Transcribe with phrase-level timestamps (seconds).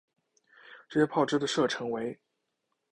[0.89, 2.19] 这些炮支的射程为。